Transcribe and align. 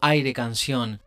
Aire 0.00 0.32
Canción. 0.32 1.00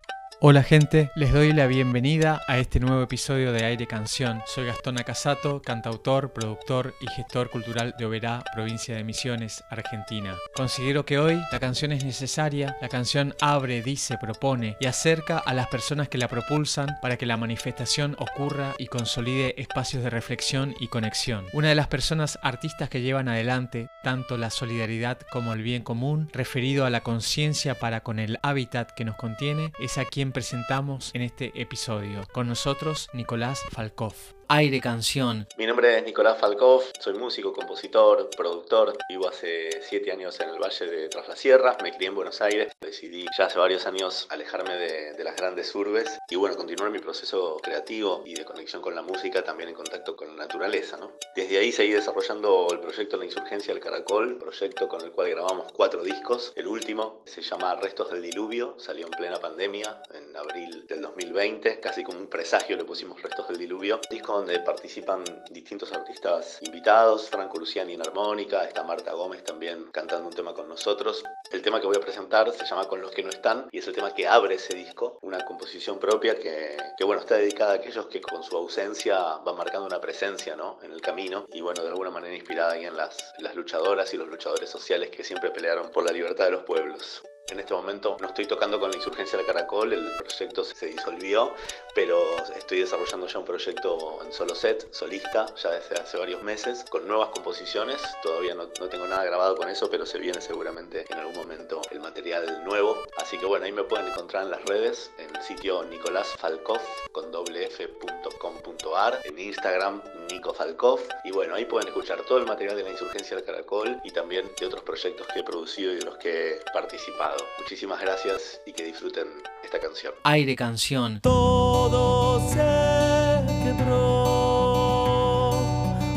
Hola 0.44 0.64
gente, 0.64 1.11
les 1.14 1.32
doy 1.32 1.53
la 1.53 1.68
bienvenida 1.68 2.42
a 2.47 2.58
este 2.58 2.79
nuevo 2.79 3.04
episodio 3.04 3.54
de 3.54 3.64
Aire 3.64 3.86
Canción. 3.86 4.42
Soy 4.48 4.66
Gastón 4.66 5.00
Acasato, 5.00 5.62
cantautor, 5.62 6.33
productor 6.33 6.96
y 7.00 7.06
gestor 7.12 7.51
cultural 7.51 7.94
de 8.00 8.05
Oberá, 8.05 8.43
provincia 8.51 8.96
de 8.96 9.04
Misiones, 9.04 9.63
Argentina. 9.69 10.35
Considero 10.55 11.05
que 11.05 11.19
hoy 11.19 11.39
la 11.51 11.59
canción 11.59 11.91
es 11.91 12.04
necesaria, 12.04 12.75
la 12.81 12.89
canción 12.89 13.35
abre, 13.39 13.83
dice, 13.83 14.17
propone 14.17 14.77
y 14.79 14.88
acerca 14.88 15.37
a 15.37 15.54
las 15.54 15.67
personas 15.67 16.09
que 16.09 16.18
la 16.18 16.27
propulsan 16.27 16.98
para 17.04 17.18
que 17.18 17.28
la 17.28 17.38
manifestación 17.38 18.16
ocurra 18.18 18.73
y 18.80 18.88
consolide 18.88 19.54
espacios 19.62 20.02
de 20.02 20.10
reflexión 20.10 20.73
y 20.80 20.88
conexión. 20.88 21.46
Una 21.54 21.70
de 21.70 21.76
las 21.76 21.88
personas 21.88 22.39
artistas 22.42 22.89
que 22.89 23.02
llevan 23.02 23.30
adelante 23.30 23.89
tanto 24.02 24.38
la 24.38 24.50
solidaridad 24.50 25.20
como 25.32 25.54
el 25.54 25.62
bien 25.62 25.84
común 25.84 26.32
referido 26.34 26.88
a 26.88 26.89
la 26.89 27.02
conciencia 27.02 27.76
para 27.76 28.02
con 28.02 28.18
el 28.18 28.39
hábitat 28.42 28.89
que 28.89 29.05
nos 29.05 29.18
contiene 29.18 29.71
es 29.80 30.00
a 30.00 30.05
quien 30.05 30.30
presentamos 30.32 31.12
en 31.13 31.21
este 31.21 31.52
episodio. 31.62 32.27
Con 32.31 32.48
nosotros, 32.48 33.09
Nicolás 33.13 33.62
Falkov. 33.72 34.16
Aire 34.54 34.82
Canción. 34.82 35.48
Mi 35.55 35.66
nombre 35.66 35.98
es 35.98 36.04
Nicolás 36.04 36.38
Falkov, 36.38 36.84
soy 37.00 37.14
músico, 37.14 37.54
compositor, 37.54 38.30
productor. 38.36 38.98
Vivo 39.08 39.30
hace 39.30 39.82
siete 39.82 40.12
años 40.12 40.38
en 40.42 40.50
el 40.50 40.59
Valle 40.59 40.88
de 40.88 41.08
Tras 41.08 41.30
la 41.30 41.38
Sierra, 41.38 41.78
me 41.82 41.94
crié 41.94 42.09
en 42.09 42.16
Buenos 42.16 42.42
Aires. 42.42 42.73
Decidí 42.82 43.26
ya 43.38 43.45
hace 43.45 43.58
varios 43.58 43.86
años 43.86 44.28
alejarme 44.30 44.76
de, 44.76 45.14
de, 45.14 45.23
las 45.23 45.38
grandes 45.38 45.73
urbes 45.73 46.20
y 46.30 46.36
bueno, 46.36 46.58
continuar 46.58 46.92
mi 46.92 47.00
proceso 47.00 47.62
creativo 47.64 48.23
y 48.26 48.34
de 48.34 48.44
conexión 48.44 48.82
con 48.82 48.94
la 48.94 49.02
música, 49.02 49.42
también 49.42 49.70
en 49.70 49.76
contacto 49.76 50.18
con 50.18 50.28
la 50.28 50.44
naturaleza. 50.44 50.98
¿no? 50.98 51.14
Desde 51.34 51.58
ahí 51.58 51.72
seguí 51.72 51.94
desarrollando 51.94 52.68
el 52.73 52.81
proyecto 52.81 53.16
La 53.16 53.23
Insurgencia 53.23 53.73
del 53.73 53.81
Caracol, 53.81 54.38
proyecto 54.38 54.90
con 54.90 55.00
el 55.00 55.14
cual 55.14 55.30
grabamos 55.30 55.72
cuatro 55.72 56.04
discos. 56.04 56.52
El 56.58 56.68
último 56.68 57.22
se 57.26 57.42
llama 57.42 57.76
Restos 57.76 58.12
del 58.12 58.22
Diluvio, 58.22 58.76
salió 58.78 59.06
en 59.06 59.12
plena 59.12 59.38
pandemia, 59.38 60.04
en 60.14 60.36
abril 60.36 60.86
del 60.88 61.02
2020, 61.04 61.80
casi 61.80 62.04
como 62.04 62.20
un 62.20 62.28
presagio 62.28 62.76
le 62.76 62.84
pusimos 62.84 63.22
Restos 63.22 63.47
del 63.47 63.58
Diluvio. 63.58 64.02
Disco 64.09 64.41
donde 64.42 64.59
participan 64.59 65.23
distintos 65.52 65.94
artistas 65.94 66.58
invitados, 66.61 67.30
Franco 67.30 67.59
Luciani 67.59 67.94
en 67.94 68.02
armónica, 68.02 68.64
está 68.64 68.81
Marta 68.81 69.14
Gómez 69.14 69.44
también 69.44 69.86
cantando 69.92 70.28
un 70.28 70.34
tema 70.34 70.56
con 70.56 70.67
nosotros. 70.67 71.23
El 71.52 71.61
tema 71.61 71.80
que 71.80 71.86
voy 71.86 71.95
a 71.95 72.00
presentar 72.00 72.52
se 72.52 72.66
llama 72.66 72.88
Con 72.88 73.02
los 73.02 73.12
que 73.12 73.22
no 73.22 73.30
están 73.30 73.67
y 73.72 73.78
es 73.78 73.88
el 73.88 73.94
tema 73.94 74.16
que 74.16 74.28
abre 74.28 74.56
ese 74.56 74.73
disco, 74.73 75.19
una 75.22 75.45
composición 75.45 76.00
propia 76.00 76.39
que, 76.39 76.75
que 76.97 77.03
bueno, 77.03 77.22
está 77.22 77.36
dedicada 77.36 77.73
a 77.73 77.75
aquellos 77.75 78.08
que 78.08 78.19
con 78.19 78.42
su 78.42 78.58
ausencia 78.58 79.38
van 79.45 79.58
marcando 79.58 79.86
una 79.86 80.02
presencia 80.02 80.56
¿no? 80.56 80.80
en 80.81 80.92
el 80.92 81.02
camino 81.02 81.45
y 81.53 81.62
bueno, 81.62 81.84
de 81.84 81.89
alguna 81.89 82.09
manera 82.09 82.34
inspirada 82.34 82.73
ahí 82.73 82.86
en 82.86 82.97
las, 82.97 83.34
las 83.38 83.56
luchadoras 83.56 84.12
y 84.16 84.17
los 84.17 84.28
luchadores 84.28 84.72
sociales 84.72 85.12
que 85.12 85.23
siempre 85.23 85.52
pelearon 85.52 85.92
por 85.92 86.03
la 86.03 86.12
libertad 86.12 86.45
de 86.45 86.52
los 86.52 86.64
pueblos. 86.64 87.22
En 87.52 87.59
este 87.59 87.73
momento 87.73 88.16
no 88.21 88.27
estoy 88.27 88.45
tocando 88.45 88.80
con 88.80 88.91
la 88.91 88.95
insurgencia 88.95 89.38
del 89.38 89.45
Caracol, 89.45 89.91
el 89.91 90.09
proyecto 90.17 90.63
se 90.63 90.85
disolvió, 90.85 91.53
pero 91.94 92.38
estoy 92.55 92.80
desarrollando 92.80 93.27
ya 93.27 93.39
un 93.39 93.45
proyecto 93.45 94.19
en 94.23 94.31
solo 94.31 94.55
set, 94.55 94.88
solista, 94.94 95.53
ya 95.55 95.72
desde 95.72 95.95
hace 95.99 96.17
varios 96.17 96.41
meses, 96.44 96.85
con 96.89 97.05
nuevas 97.05 97.27
composiciones. 97.29 98.02
Todavía 98.23 98.55
no, 98.55 98.67
tengo 98.67 99.05
nada 99.05 99.25
grabado 99.25 99.57
con 99.57 99.67
eso, 99.67 99.89
pero 99.89 100.05
se 100.05 100.17
viene 100.17 100.39
seguramente 100.39 101.05
en 101.09 101.17
algún 101.17 101.35
momento 101.35 101.81
el 101.91 101.99
material 101.99 102.63
nuevo. 102.63 103.03
Así 103.17 103.38
que 103.38 103.45
bueno, 103.45 103.66
ahí 103.66 103.73
me 103.73 103.83
pueden 103.83 104.07
encontrar 104.07 104.44
en 104.44 104.52
las 104.52 104.63
redes, 104.63 105.11
en 105.17 105.35
el 105.35 105.41
sitio 105.44 105.83
nicolásfalkov 105.83 106.79
con 107.11 107.33
wf.com.ar, 107.33 109.19
en 109.25 109.38
Instagram 109.38 110.02
Nico 110.29 110.53
Falkov. 110.53 111.02
Y 111.25 111.31
bueno, 111.31 111.55
ahí 111.55 111.66
pueden 111.66 111.89
escuchar 111.89 112.22
todo 112.23 112.38
el 112.38 112.45
material 112.45 112.77
de 112.77 112.83
la 112.83 112.91
insurgencia 112.91 113.35
del 113.35 113.45
Caracol 113.45 113.99
y 114.05 114.11
también 114.11 114.49
de 114.57 114.66
otros 114.66 114.83
proyectos 114.83 115.27
que 115.27 115.41
he 115.41 115.44
producido 115.44 115.91
y 115.91 115.97
de 115.97 116.05
los 116.05 116.17
que 116.17 116.53
he 116.53 116.59
participado. 116.72 117.41
Muchísimas 117.59 118.02
gracias 118.02 118.59
y 118.66 118.73
que 118.73 118.84
disfruten 118.84 119.28
esta 119.64 119.80
canción. 119.80 120.14
Aire 120.23 120.56
Canción. 120.56 121.22
Todo 121.22 122.39
se 122.50 123.45
quebró 123.64 125.11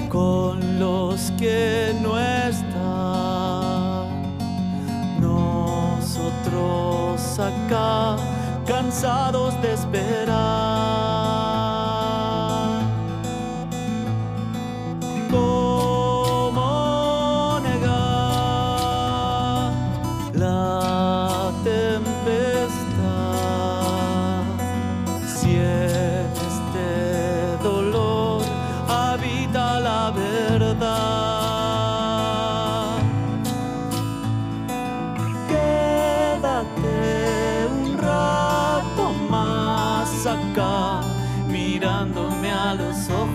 con 0.09 0.79
los 0.79 1.31
que 1.39 1.95
no 2.01 2.19
están. 2.19 2.65
Nosotros 5.21 7.21
acá, 7.39 8.17
cansados 8.67 9.61
de 9.63 9.75
esperar. 9.75 10.54
Dolor 27.65 28.43
habita 28.87 29.81
la 29.81 30.11
verdad. 30.11 30.85
Quédate 35.49 36.97
un 37.77 37.97
rato 37.97 39.05
más 39.31 40.27
acá 40.27 41.01
mirándome 41.49 42.53
a 42.53 42.75
los 42.75 43.09
ojos 43.09 43.35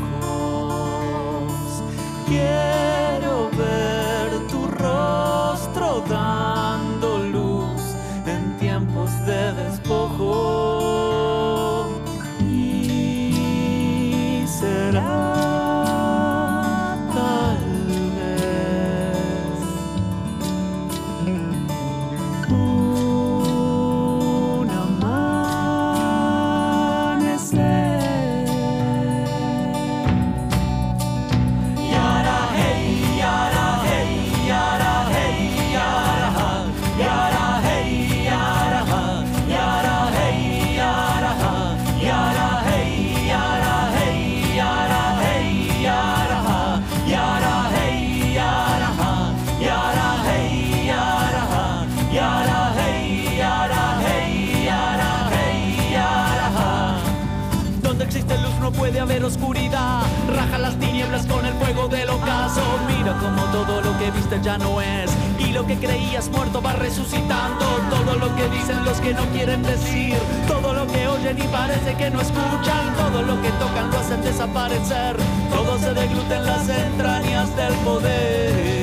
oscuridad. 59.29 60.01
Raja 60.35 60.57
las 60.57 60.75
tinieblas 60.79 61.25
con 61.27 61.45
el 61.45 61.53
fuego 61.53 61.87
del 61.87 62.09
ocaso. 62.09 62.61
Mira 62.87 63.13
como 63.19 63.43
todo 63.51 63.81
lo 63.81 63.97
que 63.99 64.11
viste 64.11 64.39
ya 64.41 64.57
no 64.57 64.81
es. 64.81 65.11
Y 65.37 65.51
lo 65.51 65.65
que 65.65 65.77
creías 65.77 66.29
muerto 66.29 66.61
va 66.61 66.73
resucitando. 66.73 67.65
Todo 67.89 68.15
lo 68.17 68.35
que 68.35 68.49
dicen 68.49 68.83
los 68.83 68.99
que 68.99 69.13
no 69.13 69.23
quieren 69.27 69.63
decir. 69.63 70.17
Todo 70.47 70.73
lo 70.73 70.87
que 70.87 71.07
oyen 71.07 71.37
y 71.37 71.47
parece 71.47 71.95
que 71.95 72.09
no 72.09 72.21
escuchan. 72.21 72.95
Todo 72.97 73.21
lo 73.21 73.41
que 73.41 73.49
tocan 73.63 73.91
lo 73.91 73.99
hacen 73.99 74.21
desaparecer. 74.21 75.15
Todo 75.49 75.77
se 75.77 75.93
degluta 75.93 76.37
en 76.37 76.45
las 76.45 76.69
entrañas 76.69 77.55
del 77.55 77.73
poder. 77.85 78.79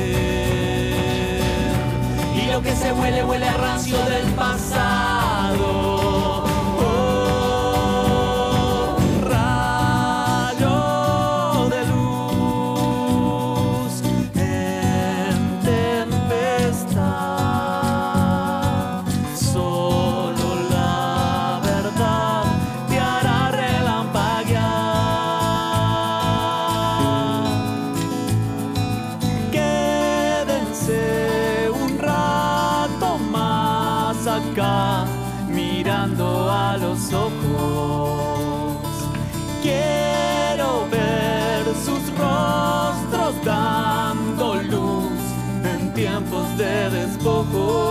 Y 2.35 2.53
lo 2.53 2.63
que 2.63 2.77
se 2.77 2.93
huele, 2.93 3.25
huele 3.25 3.49
a 3.49 3.57
rancio 3.57 3.99
del 4.05 4.27
pasado. 4.35 4.96
Acá, 34.37 35.07
mirando 35.49 36.51
a 36.51 36.77
los 36.77 37.13
ojos. 37.13 38.77
Quiero 39.63 40.87
ver 40.91 41.65
sus 41.85 42.05
rostros 42.19 43.35
dando 43.45 44.55
luz 44.63 45.21
en 45.65 45.95
tiempos 45.95 46.57
de 46.59 46.91
despojo. 46.91 47.86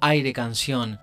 Aire 0.00 0.32
canción, 0.32 0.98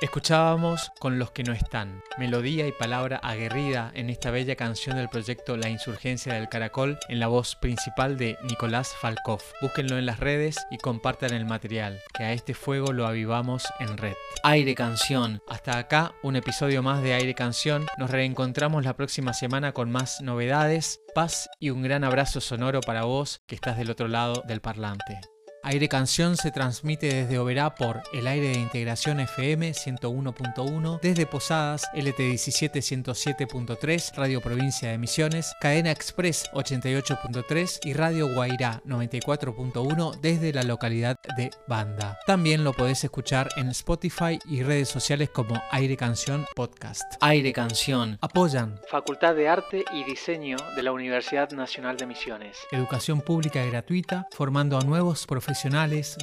Escuchábamos 0.00 0.92
con 1.00 1.18
los 1.18 1.32
que 1.32 1.42
no 1.42 1.52
están, 1.52 2.04
melodía 2.18 2.68
y 2.68 2.72
palabra 2.72 3.16
aguerrida 3.16 3.90
en 3.94 4.10
esta 4.10 4.30
bella 4.30 4.54
canción 4.54 4.96
del 4.96 5.08
proyecto 5.08 5.56
La 5.56 5.70
Insurgencia 5.70 6.34
del 6.34 6.48
Caracol 6.48 6.98
en 7.08 7.18
la 7.18 7.26
voz 7.26 7.56
principal 7.56 8.16
de 8.16 8.38
Nicolás 8.44 8.94
Falkov. 9.00 9.42
Búsquenlo 9.60 9.98
en 9.98 10.06
las 10.06 10.20
redes 10.20 10.56
y 10.70 10.78
compartan 10.78 11.34
el 11.34 11.46
material, 11.46 11.98
que 12.16 12.22
a 12.22 12.32
este 12.32 12.54
fuego 12.54 12.92
lo 12.92 13.08
avivamos 13.08 13.66
en 13.80 13.98
red. 13.98 14.14
aire 14.44 14.76
canción, 14.76 15.42
Hasta 15.48 15.78
acá 15.78 16.14
un 16.22 16.36
episodio 16.36 16.80
más 16.80 17.02
de 17.02 17.14
Aire 17.14 17.34
Canción. 17.34 17.86
Nos 17.98 18.10
reencontramos 18.10 18.84
la 18.84 18.94
próxima 18.94 19.32
semana 19.32 19.72
con 19.72 19.90
más 19.90 20.20
novedades, 20.20 21.00
paz 21.12 21.50
y 21.58 21.70
un 21.70 21.82
gran 21.82 22.04
abrazo 22.04 22.40
sonoro 22.40 22.82
para 22.82 23.02
vos 23.02 23.40
que 23.48 23.56
estás 23.56 23.76
del 23.76 23.90
otro 23.90 24.06
lado 24.06 24.44
del 24.46 24.60
parlante. 24.60 25.37
Aire 25.62 25.88
Canción 25.88 26.36
se 26.36 26.52
transmite 26.52 27.12
desde 27.12 27.38
Oberá 27.38 27.74
por 27.74 28.02
el 28.12 28.26
aire 28.26 28.48
de 28.48 28.58
integración 28.58 29.20
FM 29.20 29.72
101.1, 29.72 31.00
desde 31.00 31.26
Posadas 31.26 31.88
LT17 31.94 32.78
107.3, 32.78 34.14
Radio 34.14 34.40
Provincia 34.40 34.90
de 34.90 34.98
Misiones, 34.98 35.52
Cadena 35.60 35.90
Express 35.90 36.48
88.3 36.52 37.80
y 37.84 37.92
Radio 37.92 38.32
Guairá 38.32 38.80
94.1 38.86 40.20
desde 40.20 40.52
la 40.52 40.62
localidad 40.62 41.16
de 41.36 41.50
Banda. 41.66 42.18
También 42.26 42.62
lo 42.62 42.72
podés 42.72 43.02
escuchar 43.02 43.48
en 43.56 43.68
Spotify 43.68 44.38
y 44.48 44.62
redes 44.62 44.88
sociales 44.88 45.28
como 45.30 45.60
Aire 45.72 45.96
Canción 45.96 46.46
Podcast. 46.54 47.02
aire 47.20 47.52
canción, 47.52 48.18
Apoyan 48.20 48.80
Facultad 48.88 49.34
de 49.34 49.48
Arte 49.48 49.84
y 49.92 50.04
Diseño 50.04 50.56
de 50.76 50.82
la 50.82 50.92
Universidad 50.92 51.50
Nacional 51.50 51.96
de 51.96 52.06
Misiones. 52.06 52.58
Educación 52.70 53.20
pública 53.20 53.64
y 53.64 53.70
gratuita, 53.70 54.26
formando 54.32 54.78
a 54.78 54.82
nuevos 54.82 55.26
profesionales, 55.26 55.47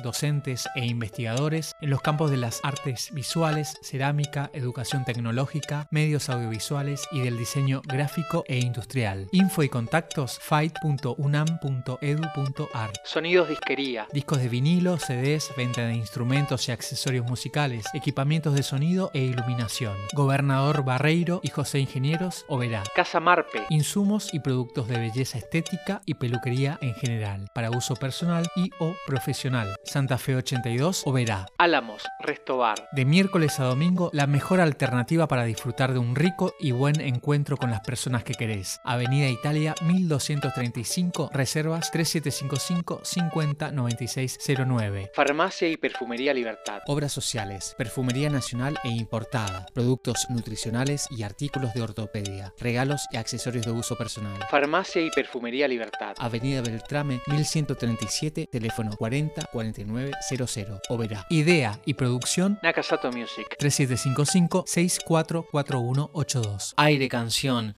docentes 0.04 0.68
e 0.76 0.86
investigadores 0.86 1.74
en 1.82 1.90
los 1.90 2.02
campos 2.02 2.30
de 2.32 2.38
las 2.38 2.62
artes 2.64 3.10
visuales, 3.12 3.78
cerámica, 3.82 4.50
educación 4.54 5.04
tecnológica, 5.06 5.88
medios 5.92 6.30
audiovisuales 6.30 7.08
y 7.12 7.20
del 7.22 7.38
diseño 7.38 7.82
gráfico 7.86 8.44
e 8.48 8.60
industrial. 8.60 9.28
Info 9.32 9.64
y 9.64 9.70
contactos 9.70 10.40
fight.unam.edu.ar. 10.40 12.94
Sonidos 13.04 13.50
disquería, 13.50 14.08
discos 14.14 14.38
de 14.40 14.50
vinilo, 14.50 15.00
CDs, 15.00 15.52
venta 15.58 15.86
de 15.86 15.96
instrumentos 15.96 16.70
y 16.70 16.72
accesorios 16.72 17.26
musicales, 17.26 17.86
equipamientos 17.94 18.54
de 18.54 18.62
sonido 18.64 19.12
e 19.14 19.22
iluminación. 19.22 19.96
Gobernador 20.14 20.84
Barreiro 20.84 21.40
y 21.44 21.50
José 21.50 21.80
Ingenieros, 21.80 22.46
Oberá. 22.48 22.84
Casa 22.96 23.20
Marpe, 23.20 23.64
insumos 23.70 24.34
y 24.34 24.40
productos 24.40 24.88
de 24.88 24.98
belleza 25.00 25.38
estética 25.38 26.02
y 26.06 26.14
peluquería 26.16 26.78
en 26.82 26.94
general, 26.96 27.48
para 27.54 27.70
uso 27.72 27.96
personal 27.96 28.48
y 28.56 28.72
o 28.80 28.96
profesional. 29.06 29.15
Santa 29.84 30.18
Fe 30.18 30.36
82, 30.36 31.04
Oberá. 31.06 31.48
Álamos, 31.58 32.04
Restobar. 32.20 32.90
De 32.92 33.06
miércoles 33.06 33.60
a 33.60 33.66
domingo, 33.66 34.10
la 34.14 34.28
mejor 34.28 34.62
alternativa 34.62 35.28
para 35.28 35.46
disfrutar 35.46 35.94
de 35.94 36.00
un 36.00 36.16
rico 36.16 36.54
y 36.60 36.72
buen 36.72 37.00
encuentro 37.02 37.58
con 37.58 37.72
las 37.72 37.82
personas 37.82 38.24
que 38.24 38.34
querés. 38.34 38.80
Avenida 38.84 39.28
Italia 39.28 39.76
1235, 39.82 41.30
reservas 41.34 41.92
3755 41.92 43.02
50 43.04 43.72
96 43.72 44.40
09. 44.68 45.12
Farmacia 45.14 45.68
y 45.68 45.78
Perfumería 45.78 46.34
Libertad. 46.34 46.82
Obras 46.88 47.12
sociales, 47.12 47.76
perfumería 47.78 48.30
nacional 48.30 48.78
e 48.84 48.90
importada, 48.90 49.66
productos 49.74 50.28
nutricionales 50.30 51.08
y 51.10 51.24
artículos 51.24 51.74
de 51.74 51.82
ortopedia, 51.82 52.54
regalos 52.60 53.06
y 53.12 53.18
accesorios 53.18 53.66
de 53.66 53.72
uso 53.72 53.96
personal. 53.96 54.46
Farmacia 54.50 55.02
y 55.02 55.10
Perfumería 55.10 55.68
Libertad. 55.68 56.16
Avenida 56.18 56.62
Beltrame 56.62 57.22
1137, 57.28 58.48
teléfono 58.52 58.96
40 59.06 59.46
49 59.52 60.12
00. 60.28 60.82
Oberá. 60.90 61.28
Idea 61.30 61.80
y 61.86 61.94
producción 61.94 62.58
Nakasato 62.64 63.12
Music. 63.12 63.56
3755 63.60 64.64
644182. 64.66 66.74
aire 66.78 67.08
canción. 67.08 67.74